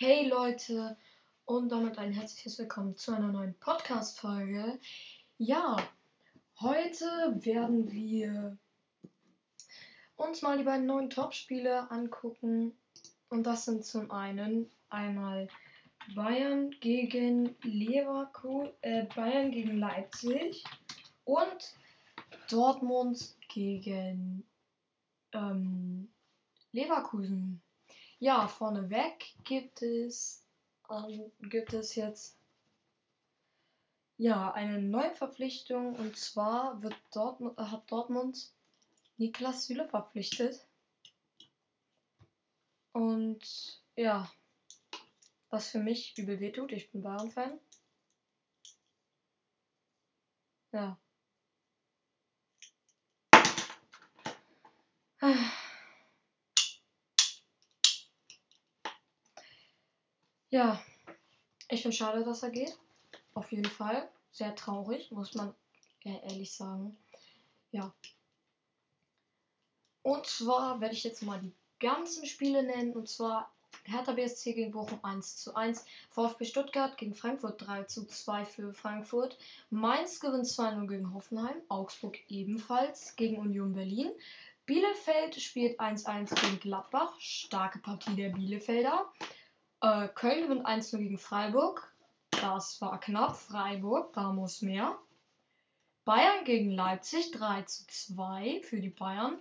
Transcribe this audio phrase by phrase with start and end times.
[0.00, 0.96] Hey Leute
[1.44, 4.78] und damit ein herzliches Willkommen zu einer neuen Podcast-Folge.
[5.38, 5.76] Ja,
[6.60, 7.04] heute
[7.44, 8.56] werden wir
[10.14, 12.78] uns mal die beiden neuen Top-Spiele angucken.
[13.28, 15.48] Und das sind zum einen einmal
[16.14, 20.62] Bayern gegen Leverkusen, äh, Bayern gegen Leipzig
[21.24, 21.74] und
[22.48, 24.46] Dortmund gegen
[25.32, 26.08] ähm,
[26.70, 27.60] Leverkusen.
[28.20, 30.44] Ja, vorneweg gibt es,
[30.90, 32.36] ähm, gibt es jetzt
[34.16, 38.52] ja eine neue Verpflichtung und zwar wird Dortmund, äh, hat Dortmund
[39.18, 40.66] Niklas Süle verpflichtet.
[42.92, 44.28] Und ja,
[45.50, 47.60] was für mich übel wehtut, ich bin Bayern-Fan.
[50.72, 50.98] Ja.
[60.50, 60.80] Ja,
[61.68, 62.76] ich finde schade, dass er geht.
[63.34, 64.08] Auf jeden Fall.
[64.32, 65.54] Sehr traurig, muss man
[66.04, 66.96] ehrlich sagen.
[67.70, 67.92] Ja.
[70.02, 72.94] Und zwar werde ich jetzt mal die ganzen Spiele nennen.
[72.94, 73.52] Und zwar
[73.84, 75.84] Hertha BSC gegen Bochum 1 zu 1.
[76.10, 79.38] VfB Stuttgart gegen Frankfurt 3 zu 2 für Frankfurt.
[79.68, 81.56] Mainz gewinnt 2-0 gegen Hoffenheim.
[81.68, 84.10] Augsburg ebenfalls gegen Union Berlin.
[84.64, 87.18] Bielefeld spielt 1-1 gegen Gladbach.
[87.20, 89.12] Starke Partie der Bielefelder.
[89.80, 91.92] Äh, Köln gewinnt 1-0 gegen Freiburg.
[92.30, 93.36] Das war knapp.
[93.36, 94.98] Freiburg, da muss mehr.
[96.04, 99.38] Bayern gegen Leipzig 3 zu 2 für die Bayern.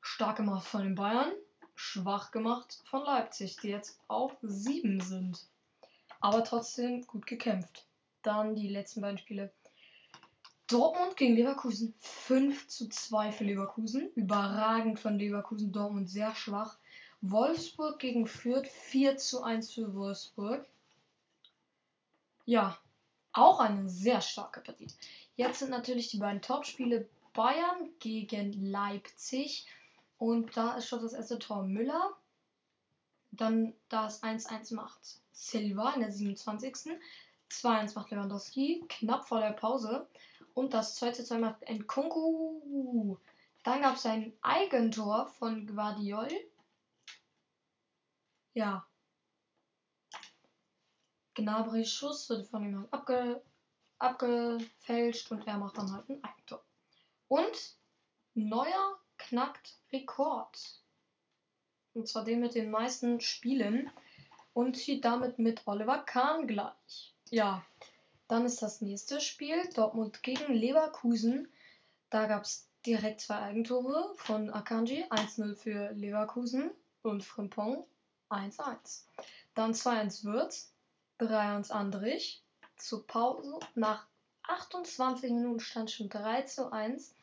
[0.00, 1.32] Stark gemacht von den Bayern.
[1.74, 5.46] Schwach gemacht von Leipzig, die jetzt auf 7 sind.
[6.20, 7.86] Aber trotzdem gut gekämpft.
[8.22, 9.52] Dann die letzten beiden Spiele.
[10.66, 14.08] Dortmund gegen Leverkusen 5 zu 2 für Leverkusen.
[14.14, 15.72] Überragend von Leverkusen.
[15.72, 16.78] Dortmund sehr schwach.
[17.30, 20.66] Wolfsburg gegen Fürth 4 zu 1 für Wolfsburg.
[22.44, 22.78] Ja,
[23.32, 24.88] auch eine sehr starke Partie.
[25.36, 29.66] Jetzt sind natürlich die beiden Topspiele Bayern gegen Leipzig.
[30.18, 32.12] Und da ist schon das erste Tor Müller.
[33.32, 35.00] Dann das 1-1 macht
[35.32, 36.98] Silva in der 27.
[37.50, 40.06] 2-1 macht Lewandowski, knapp vor der Pause.
[40.52, 43.16] Und das zweite Tor macht Nkunku.
[43.62, 46.28] Dann gab es ein Eigentor von Guardiol
[48.54, 48.86] ja.
[51.34, 53.42] Gnabry Schuss wird von ihm abge,
[53.98, 56.64] abgefälscht und er macht dann halt ein Eigentor.
[57.28, 57.76] Und
[58.34, 60.80] Neuer knackt Rekord.
[61.92, 63.90] Und zwar den mit den meisten Spielen
[64.52, 67.14] und zieht damit mit Oliver Kahn gleich.
[67.30, 67.64] Ja,
[68.28, 71.48] dann ist das nächste Spiel Dortmund gegen Leverkusen.
[72.10, 76.70] Da gab es direkt zwei Eigentore von Akanji, 1-0 für Leverkusen
[77.02, 77.86] und Frimpong
[78.30, 79.02] 1-1.
[79.54, 80.72] Dann 2-1 Würz,
[81.20, 82.42] 3-1 Andrich.
[82.76, 84.06] Zur Pause nach
[84.42, 87.14] 28 Minuten stand schon 3 zu 1.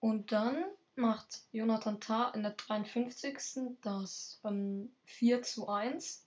[0.00, 0.64] Und dann
[0.96, 3.76] macht Jonathan Tah in der 53.
[3.82, 6.24] das ähm, 4 zu 1.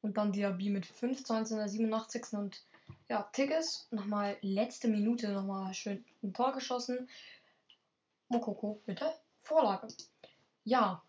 [0.00, 2.32] Und dann Diaby mit 5 zu 1 in der 87.
[2.32, 2.62] Und
[3.08, 7.08] ja, Tigges nochmal letzte Minute nochmal schön ein Tor geschossen.
[8.28, 9.88] Mokoko mit der Vorlage.
[10.64, 11.02] Ja,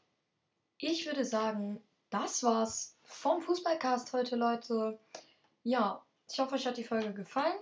[0.79, 5.00] ich würde sagen, das war's vom Fußballcast heute, Leute.
[5.63, 7.57] Ja, ich hoffe, euch hat die Folge gefallen.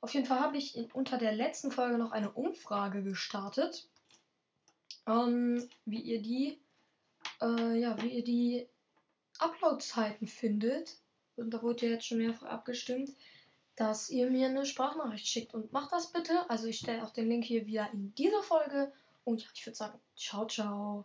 [0.00, 3.88] Auf jeden Fall habe ich unter der letzten Folge noch eine Umfrage gestartet,
[5.06, 6.60] ähm, wie ihr die,
[7.40, 8.68] äh, ja, wie ihr die
[9.38, 10.96] Upload-Zeiten findet.
[11.36, 13.10] Und da wurde ja jetzt schon mehrfach abgestimmt,
[13.76, 15.54] dass ihr mir eine Sprachnachricht schickt.
[15.54, 16.48] Und macht das bitte.
[16.50, 18.92] Also ich stelle auch den Link hier wieder in dieser Folge.
[19.24, 20.98] Und ja, ich würde sagen, ciao, ciao.